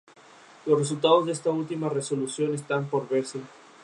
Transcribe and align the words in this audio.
Ha 0.63 0.63
sido, 0.63 0.75
hasta 0.79 1.09
la 1.09 1.25
fecha, 1.27 1.49
la 1.49 1.55
única 1.55 1.75
mujer 1.79 2.01
gobernadora 2.01 2.57
de 3.11 3.19
Utah. 3.21 3.45